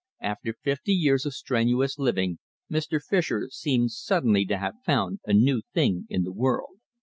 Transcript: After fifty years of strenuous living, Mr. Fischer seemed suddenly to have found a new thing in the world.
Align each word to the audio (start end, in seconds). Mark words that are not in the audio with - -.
After 0.23 0.53
fifty 0.63 0.93
years 0.93 1.27
of 1.27 1.35
strenuous 1.35 1.99
living, 1.99 2.39
Mr. 2.71 2.99
Fischer 2.99 3.49
seemed 3.51 3.91
suddenly 3.91 4.45
to 4.45 4.57
have 4.57 4.81
found 4.83 5.19
a 5.27 5.33
new 5.33 5.61
thing 5.75 6.07
in 6.09 6.23
the 6.23 6.33
world. 6.33 6.79